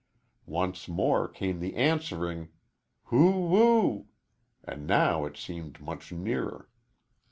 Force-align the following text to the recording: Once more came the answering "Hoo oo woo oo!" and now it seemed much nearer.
Once 0.47 0.87
more 0.87 1.27
came 1.27 1.59
the 1.59 1.75
answering 1.75 2.49
"Hoo 3.03 3.19
oo 3.27 3.49
woo 3.49 3.81
oo!" 3.81 4.07
and 4.63 4.87
now 4.87 5.25
it 5.25 5.37
seemed 5.37 5.79
much 5.79 6.11
nearer. 6.11 6.71